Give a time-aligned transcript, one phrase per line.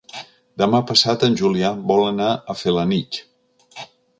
[0.61, 3.23] Demà passat en Julià vol anar a Felanitx.